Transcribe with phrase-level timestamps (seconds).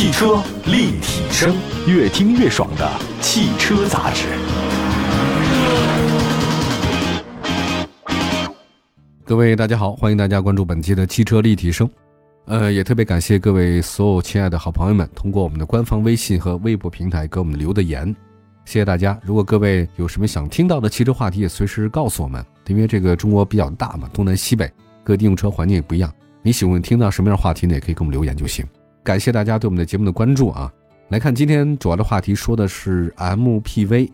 [0.00, 1.54] 汽车立体声，
[1.86, 4.28] 越听越爽的汽车杂志。
[9.26, 11.86] 各位大家好，欢迎大家关注本期的汽车立体声。
[12.46, 18.06] 呃，也特别感谢各位所有亲爱的好朋友们，通过我们的官方微信和微博平台给我们留的言，
[18.64, 19.20] 谢谢大家。
[19.22, 24.72] 如果各位有什么想听到的汽车话题，也随时告诉我们，因为这个中国比较大嘛，东南西北
[25.04, 26.10] 各地用车环境也不一样，
[26.40, 27.74] 你喜欢听到什么样话题呢？
[27.74, 28.64] 也可以给我们留言就行。
[29.10, 30.72] 感谢大家对我们的节目的关注啊！
[31.08, 34.08] 来看今天主要的话题，说的是 MPV。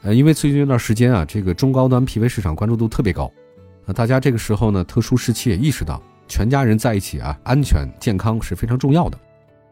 [0.00, 3.30] 呃，因为最近一段时间啊，这个中高端 PV 市场关注度特别高，
[3.84, 9.20] 那大家这个时候呢，特殊时期也意识到，全家人在一起啊，安全健康是非常重要的。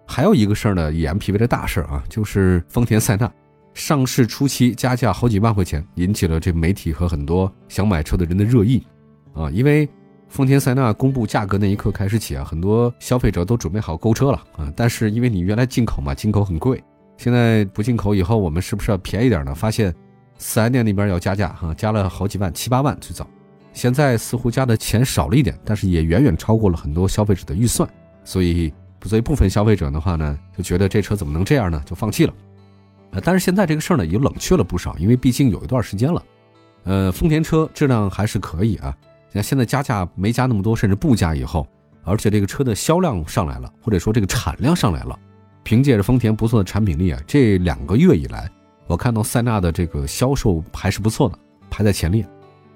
[0.07, 3.33] 还有一个事儿呢，以 MPV 的大事儿啊，就是丰田塞纳
[3.73, 8.87] 上市初期加价好几万块钱，引起了这媒体和很多想买车的人的热议
[9.33, 9.89] 啊，因为。
[10.37, 14.71] 丰田塞纳公布价格那一刻开始起啊，很多消费者都准备好购车了啊。
[14.77, 16.85] 但是因为你原来进口嘛，进口很贵，
[17.17, 19.55] 现在不进口以后，我们是不是要便宜点呢？
[19.55, 19.91] 发现
[20.37, 23.27] 四 S 店那边要加价哈，加了好几万，七八万最早。
[23.73, 27.89] 现在似乎加的钱少了一点，但是也远远超过了很多消费者的预算。
[28.23, 28.71] 所以
[29.01, 31.83] 作为部分消费者的话呢，就觉得这车怎么能这样呢？
[31.87, 32.35] 就放弃了。
[33.13, 36.23] 呃，但是现在这个事儿呢，也冷却了不少，因为毕竟有一段时间了。
[36.85, 38.95] 呃，丰田车质量还是可以啊。
[39.37, 41.69] 那现在加价没加那么多，甚至不加以后，
[42.05, 45.19] 而且这个车的销量上来了，或者说这个产量上来了，
[45.63, 48.51] 凭借着丰田不错的产品力啊，这两个月以来，
[48.87, 52.27] 我看到塞纳的这个销售还是不错的，排在前列。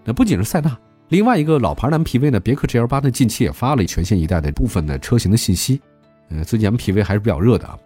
[0.05, 5.81] 那不仅是塞纳，另外一个老牌的 MPV 呢，别克 GL 八呢，近期也发了全新一代的部分的车型的信息。
[6.29, 7.79] 呃，最近 MPV 还是比较热的啊。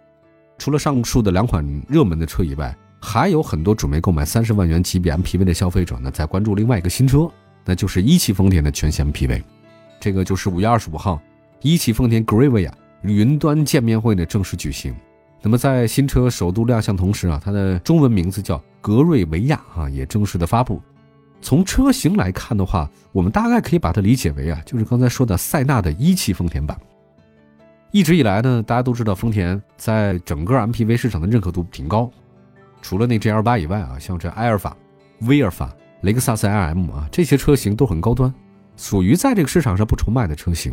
[0.57, 7.31] 除了上述的两款热门的车以外，还有很多准备购买三十万元级别 MPV 的消费者呢，在关注另外一个新车。
[7.65, 9.41] 那就是一汽丰田的全新 MPV，
[9.99, 11.19] 这个就是五月二十五号，
[11.61, 12.71] 一汽丰田 Gravia
[13.01, 14.95] 云端见面会呢正式举行。
[15.41, 20.81] 那么在新车首度亮相同时啊，它的中文名字叫格瑞维亚啊，也正式的发布。
[21.41, 26.79] 从车型来看的话，我们大概可以把它理解为啊，就是刚才说的塞纳的一汽丰田版。
[27.91, 32.11] 一直以来呢，大家都知道丰田在整个 MPV 市场的认可度挺高，
[32.81, 34.75] 除了那 GL 八以外啊，像这埃尔法、
[35.21, 35.71] 威尔法。
[36.05, 38.31] 雷克萨斯 LM 啊，这些车型都很高端，
[38.77, 40.71] 属于在这个市场上不愁卖的车型。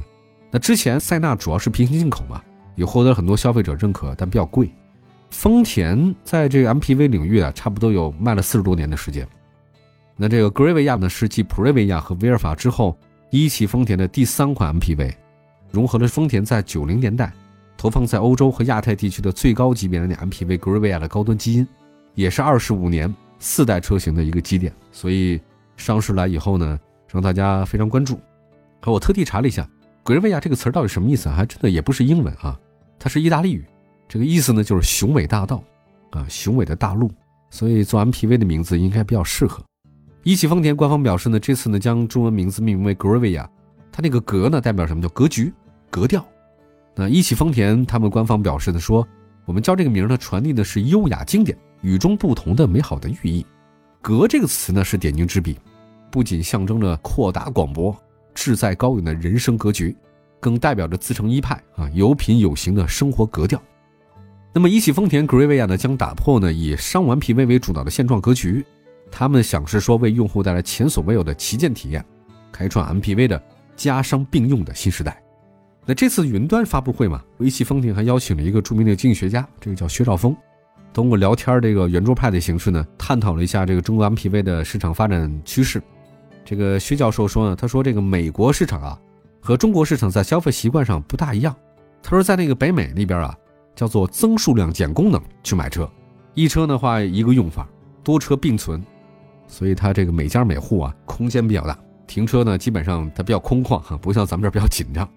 [0.50, 2.42] 那之前塞纳主要是平行进口嘛，
[2.74, 4.70] 也获得很多消费者认可，但比较贵。
[5.30, 9.26] 丰田在这个 MPV 领域啊，差不多有卖了四十多年的时间。
[10.18, 12.94] 那这个格瑞维亚呢，是继普锐维亚和威尔法之后，
[13.30, 15.14] 一汽丰田的第三款 MPV，
[15.70, 17.32] 融合了丰田在九零年代
[17.78, 21.66] 投放在欧洲和亚太地区的最高级别的 MPV 格瑞维亚的高端基因，
[22.14, 23.12] 也是二十五年。
[23.42, 25.40] 四代车型的一个基点，所以
[25.76, 28.20] 上市来以后呢，让大家非常关注。
[28.86, 29.68] 我特地查了一下
[30.04, 32.56] “格瑞维亚”这个词到底什么意思，还真的也不是英文啊，
[33.00, 33.64] 它是意大利语。
[34.08, 35.60] 这个意思呢，就是雄伟大道
[36.10, 37.10] 啊，雄伟的大陆。
[37.50, 39.62] 所以做 MPV 的名字应该比较适合。
[40.22, 43.50] 一汽丰田官方表示呢，这次呢将中文名字命名为“格瑞维亚”，
[43.90, 45.02] 它那个“格”呢代表什么？
[45.02, 45.52] 叫格局、
[45.90, 46.24] 格调。
[46.94, 49.04] 那一汽丰田他们官方表示的说，
[49.46, 51.58] 我们叫这个名呢，传递的是优雅经典。
[51.82, 53.44] 与众不同的美好的寓意，
[54.00, 55.58] 格这个词呢是点睛之笔，
[56.10, 57.94] 不仅象征着阔大广博、
[58.34, 59.94] 志在高远的人生格局，
[60.40, 63.60] 更代表着自成一派啊有品有型的生活格调。
[64.54, 68.64] 那么一汽丰田格瑞维亚呢将打破呢以商玩 P V 为主导的现状格局，
[69.10, 72.04] 他们想是说为用户带来前所未有的旗舰体验，
[72.52, 73.42] 开创 MPV 的
[73.74, 75.22] 家商并用的新时代。
[75.84, 80.36] 那这次云端发布会嘛，一汽丰田还邀请了一个著名的经济学家，这个叫薛兆丰。
[80.92, 85.82] 通过聊天这个圆桌派的形式呢，探讨了一下这个中国 MPV 的市场发展趋势。
[86.44, 89.00] 这个薛教授说呢，他说这个美国市场啊，
[89.40, 91.54] 和中国市场在消费习惯上不大一样。
[92.02, 93.34] 他说在那个北美那边啊，
[93.74, 95.88] 叫做增数量减功能去买车，
[96.34, 97.66] 一车的话一个用法，
[98.04, 98.84] 多车并存，
[99.46, 105.08] 所以它这个每家每户啊空间比较大，停车呢基本上它比较空旷哈，不像咱们这儿比较紧张。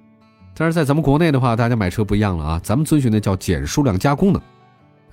[0.56, 4.42] 但是在咱们国内的话，大家买车不一样了啊，咱们遵循的叫减数量加功能。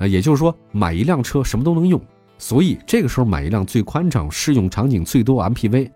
[0.03, 2.01] 呃，也就是说，买一辆车什么都能用，
[2.37, 5.89] 所以这个时候买一辆最宽敞、适用场景最多 MPV，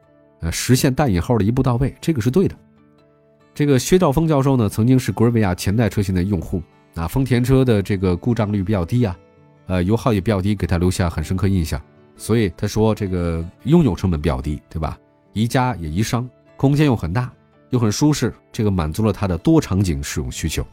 [0.43, 2.55] 呃，实现带引号的一步到位，这个是对的。
[3.53, 6.62] 这个薛兆丰教授呢，曾经是格瑞维亚前代车型的用户，
[6.94, 9.19] 啊，丰田车的这个故障率比较低啊，
[9.67, 11.82] 呃，油耗也比较低，给他留下很深刻印象。
[12.17, 14.97] 所以他说，这个拥有成本比较低，对吧？
[15.32, 17.29] 宜家也宜商，空间又很大，
[17.70, 20.64] 又很舒适，这个满足了他的多场景使用需求。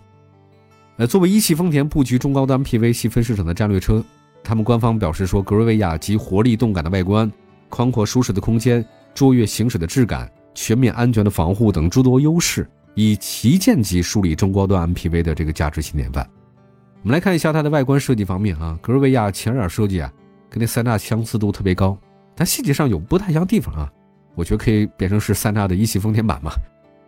[0.97, 4.03] 呃，作为一汽丰田布局中高端 PV 细分市场的战略车，
[4.43, 7.31] 他们官方表示说，格瑞维亚集活力动感的外观、
[7.67, 8.85] 宽阔舒适的空间、
[9.15, 16.29] 卓越行驶的质感、全面安全的防护等诸多优势，以旗舰级树立中高端 MPV 的这个价值新典范。
[17.01, 20.13] 我们来看一下它的外观设计方面啊，格瑞维亚前脸设计啊，
[20.47, 21.97] 跟那塞纳相似度特别高，
[22.35, 23.91] 但细节上有不太一样地方啊。
[24.35, 26.51] 我觉得可以变成是塞纳的一汽丰田版嘛。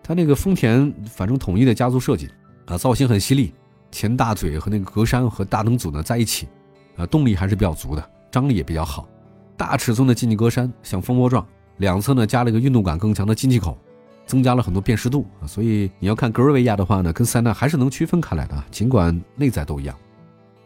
[0.02, 2.28] 它那个丰田反正统一的家族设计
[2.66, 3.54] 啊，造型很犀利，
[3.96, 6.50] 前大嘴和那个格栅和大灯组呢在一起，
[6.98, 9.08] 啊，动力还是比较足的，张力也比较好。
[9.56, 11.48] 大尺寸的进气格栅像蜂窝状，
[11.78, 13.78] 两侧呢加了一个运动感更强的进气口，
[14.26, 15.26] 增加了很多辨识度。
[15.48, 19.96] 所以你要看格瑞维亚的话呢，跟塞纳还是能区分开来的，尽管内在都一样。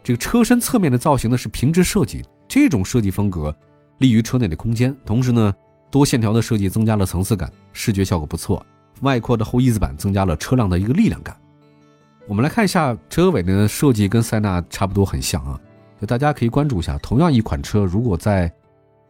[0.03, 3.55] 这个车身侧面的造型呢是平直设计，这种设计风格
[3.99, 5.53] 利于车内的空间，同时呢
[5.91, 8.65] 多线条的设计增加了层次感，视觉效果不错。
[9.01, 11.38] 外扩的后翼子板增加了车辆的一个力量感。
[12.29, 15.59] 我们来看一下车尾的设计，跟塞纳差不多很像啊，
[15.99, 16.95] 就大家可以关注一下。
[16.99, 18.53] 同样一款车，如果在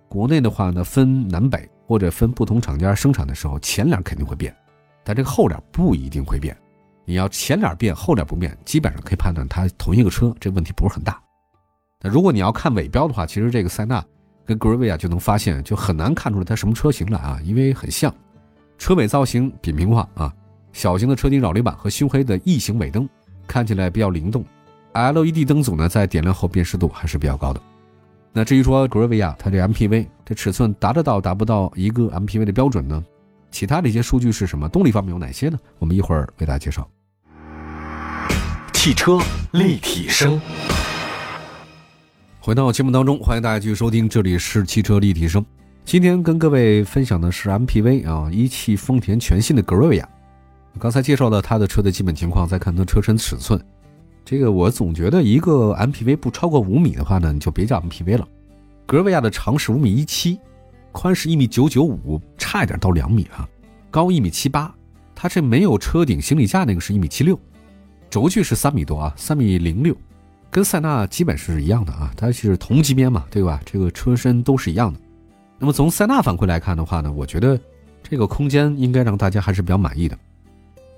[0.08, 4.56] 国内的话呢，分南北或者分不同厂家生产的时候，前脸肯定会变，
[5.04, 6.56] 但这个后脸不一定会变。
[7.04, 11.22] 你要前脸变，后脸不变，基本上可以判断它同一个车，这问题不是很大。
[12.00, 14.02] 那如果你要看尾标的话，其实这个塞纳
[14.46, 18.16] 跟格瑞维亚就能发现，就很难看出来它什么车型了啊，因为很像。
[18.78, 20.34] 车尾造型扁平化啊，
[20.72, 23.08] 小型的车顶扰流板和熏黑的异形尾灯
[23.48, 24.46] 看起来比较灵动
[24.94, 27.62] ，LED 灯组呢在点亮后辨识度还是比较高的。
[28.32, 33.04] 那至于说格瑞维亚它这 MPV 这尺寸达得到达不到一个 MPV 的标准呢？
[33.52, 34.70] 其他的一些数据是什么？
[34.70, 35.58] 动力方面有哪些呢？
[35.80, 36.88] 我们一会儿为大家介绍。
[38.74, 39.20] 汽车
[39.52, 40.40] 立体声，
[42.40, 45.44] 回到节目当中，欢迎大家继续收听，这里是汽车立体声。
[45.84, 50.08] 今天跟各位分享的是 MPV 啊，一汽丰田全新的格瑞维亚。
[50.80, 53.62] 刚才介绍了它的车的基本情况，再看它车身尺寸。
[54.24, 58.28] 这个我总觉得一个 MPV 不超过五米的话呢，你就别叫 MPV 了。
[58.86, 60.40] 格瑞亚的长是五米一七，
[60.92, 63.48] 宽是一米九九五，差一点到两米啊，
[63.92, 64.74] 高一米七八。
[65.14, 67.38] 它这没有车顶行李架那个是一米七六，
[68.10, 69.94] 轴距是三米多啊，三米零六，
[70.50, 73.60] 跟塞纳基本是一样的啊，它是同级别嘛，对吧？
[73.66, 75.00] 这个车身都是一样的。
[75.58, 77.60] 那么从塞纳反馈来看的话呢，我觉得
[78.02, 80.18] 这个空间应该让大家还是比较满意的。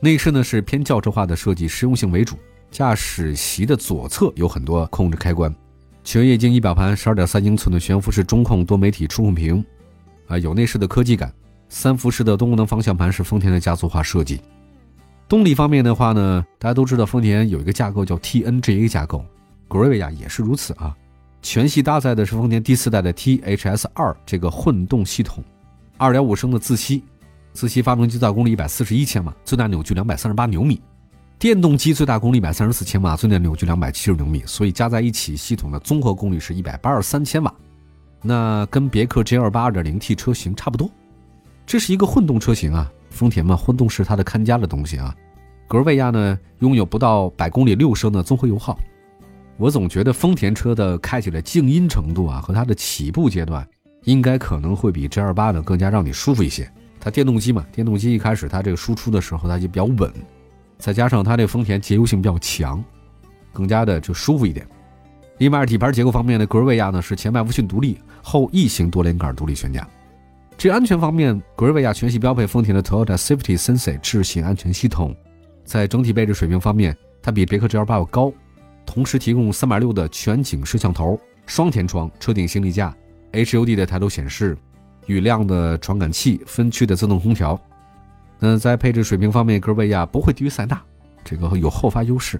[0.04, 2.36] 内饰呢是偏轿车化的设计，实用性为主。
[2.72, 5.54] 驾驶席的左侧有很多控制开关，
[6.04, 9.64] 全液晶仪表盘，十二点三英寸的悬浮式中控多媒体触控屏，
[10.28, 11.32] 啊，有内饰的科技感。
[11.70, 14.42] 三辐式的多功能方向盘是丰田的家族化设计。
[15.30, 19.24] 动力方面的话呢，大家都知道丰田有一个架构叫 TNGA 架构，
[19.68, 20.98] 格瑞维亚也是如此啊。
[21.44, 25.44] 全系搭载的是丰田第四代的 THS 二这个混动系统，
[25.98, 27.04] 二点五升的自吸，
[27.54, 30.76] 自吸发动机最大功率一百四十一千瓦，最大扭矩两百三十八牛米；
[31.38, 34.42] 电动机最大功率一百三十四千瓦，最大扭矩两百七十牛米。
[34.46, 37.54] 所以加在一起，系统的综合功率是一百八十三千瓦，
[38.22, 40.90] 那跟别克 GL 八二点零 T 车型差不多。
[41.66, 45.16] 这是一个混动车型啊，丰田嘛，混动是它的看家的东西啊。
[45.68, 48.78] 格瑞亚呢，拥有不到百公里六升的综合油耗。
[49.58, 53.66] 我总觉得丰田车的开起来静音程度啊，和它的起步阶段，
[54.06, 56.70] 应该可能会比 GL 八呢更加让你舒服一些。
[57.04, 60.14] 它电动机嘛，电动机一开始它这个输出的时候它就比较稳，
[60.78, 62.82] 再加上它这个丰田节油性比较强，
[63.52, 64.66] 更加的就舒服一点。
[65.40, 69.88] 另外，底盘结构方面呢，格瑞维亚呢是前麦弗逊独立，后异形多连杆独立悬架。
[70.56, 75.16] 这安全方面，格瑞维亚全系标配丰田的 Toyota Safety Sense 智行安全系统。
[75.66, 78.32] 在整体配置水平方面，它比别克 G 二八要高。
[78.86, 82.96] 同时提供三百六的全景摄像头、双天窗、车顶行李架、
[83.32, 84.56] HUD 的抬头显示、
[85.06, 87.60] 雨量的传感器、分区的自动空调。
[88.40, 90.82] 那在配置水平方面，格瑞维亚不会低于塞纳，
[91.24, 92.40] 这个有后发优势。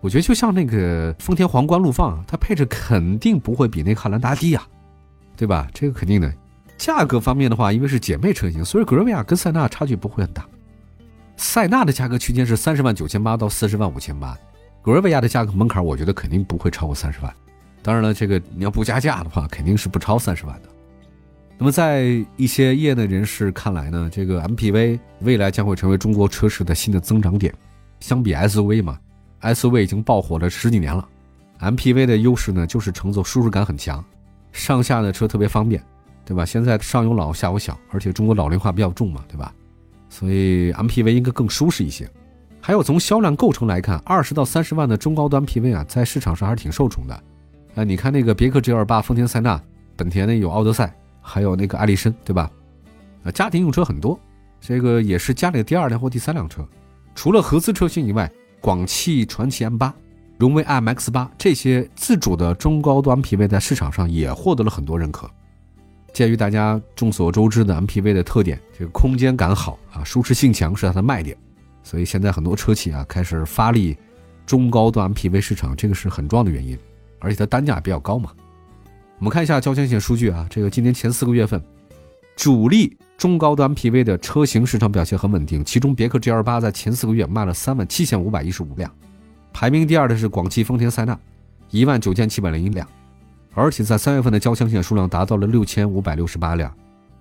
[0.00, 4.62] 我觉得就像那个丰田皇冠陆放，它配置肯定不会比那汉兰达低呀，
[5.36, 5.66] 对吧？
[5.72, 6.32] 这个肯定的。
[6.76, 10.46] 价格方面的话，因为是姐妹车型，所以格瑞维亚跟塞纳差距不会很大。
[11.36, 14.38] 塞纳的价格区间是三十万九千八到四十万五千八。
[14.82, 17.34] 格瑞维亚的价格门槛，我觉得肯定不会超过三十万。
[17.82, 20.68] 当然了，这个你要不加价的话，肯定是不超三十万的。
[21.60, 27.52] 那么，在一些业内人士看来呢，这个 MPV 未来将会成为中国车市的新的增长点。
[27.98, 28.96] 相比 SUV 嘛
[29.42, 31.06] ，SUV 已经爆火了十几年了
[31.58, 34.04] ，MPV 的优势呢就是乘坐舒适感很强，
[34.52, 35.82] 上下的车特别方便，
[36.24, 36.46] 对吧？
[36.46, 39.52] 现在上有老下有小，而且中国老龄化比较重嘛，对吧？
[40.08, 42.08] 所以 MPV 应该更舒适一些。
[42.60, 47.14] 还有从销量构成来看，二十到三十万的中高端 PV 啊，在市场上还是挺受宠的。
[47.74, 49.60] 啊，你看那个别克 GL8、丰田塞纳、
[49.96, 50.94] 本田呢有奥德赛，
[51.28, 52.50] 还有那个艾力绅，对吧？
[53.22, 54.18] 啊，家庭用车很多，
[54.60, 56.66] 这个也是家里的第二辆或第三辆车。
[57.14, 58.30] 除了合资车型以外，
[58.60, 59.92] 广汽传祺 M8、
[60.38, 65.28] 荣威 MX8 这些自主的中高端 PV 在市场上也获得了很多认可。
[66.12, 71.36] 鉴于大家众所周知的 MPV 的特点，这个空间感好啊，舒适性强是它的卖点。
[71.82, 73.96] 所以现在很多车企啊开始发力
[74.46, 76.78] 中高端 MPV 市场，这个是很重要的原因，
[77.18, 78.32] 而且它单价比较高嘛。
[79.18, 81.60] 我们看一下交强险数据啊，这个今年前四个月份，
[82.36, 88.88] 主力中高端 MPV 的车型市场表现很稳定，其中别克 GL 八在前四个月卖了三万七千五百一十五辆，
[89.52, 91.18] 排名第二的是广汽丰田塞纳，
[91.70, 92.86] 一万九千七百零一辆，
[93.54, 96.72] 而且在三月份的交强险数量达到了六千五百六十八辆，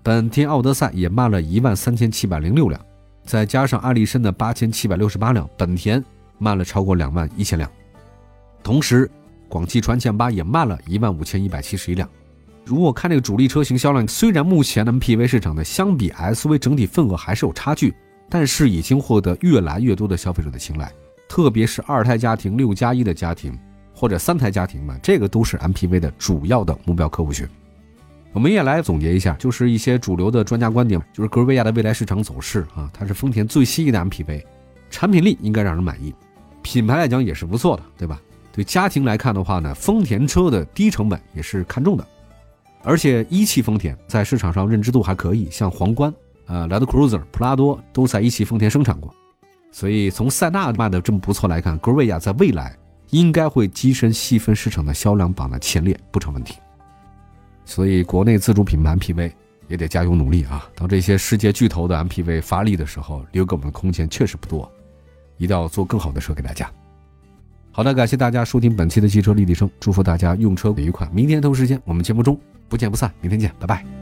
[0.04, 2.80] 本田奥德赛也卖了一万三千七百零六辆，
[3.24, 6.04] 再加上爱力绅的八千七百六十八辆，本田
[6.38, 7.68] 卖了超过两万一千辆，
[8.62, 9.10] 同时。
[9.48, 12.10] 广汽传祺 M8 也卖了一万五千一百七十一辆。
[12.66, 17.94] 如果看这个主力车型销量，虽然目前的 MPV 市场呢相比 SUV 整体份额还是有差距，
[18.30, 20.92] 但是已经获得越来越多的消费者的青睐。
[21.30, 23.58] 特别是二胎家庭、六加一的家庭
[23.94, 27.48] 或者三胎家庭们，这个都是 MPV 的主要的目标客户群。
[28.34, 34.44] 我们也来总结一下，就是一些主流的专家观点，就是格瑞维亚的未来市场走势啊，它是丰田最新的 MPV，
[34.90, 36.14] 产品力应该让人满意，
[36.62, 38.22] 品牌来讲也是不错的，对吧？
[38.58, 42.04] 对家庭来看的话呢，丰田车的低成本也是看重的，
[42.84, 46.12] 而且一汽丰田在市场上认知度还可以，像皇冠、
[46.48, 49.14] 呃，Land Cruiser、普拉多都在一汽丰田生产过，
[49.72, 52.76] 所以从塞纳卖的这么不错来看，格瑞亚在未来
[53.12, 56.56] 应该会跻身细分市场的销量榜的前列，不成问题。
[57.64, 59.32] 所以国内自主品牌 MPV
[59.68, 60.68] 也得加油努力啊！
[60.74, 64.68] 当这些世界巨头的 MPV 发力的时候，留给我们的空间确实不多，
[65.38, 66.68] 一定要做更好的车给大家。
[67.78, 71.08] 好的，感谢大家收听本期的汽车立体声，祝福大家用车愉快。
[71.14, 72.36] 明天同时间我们节目中
[72.68, 73.97] 不见不散，明天见，拜拜。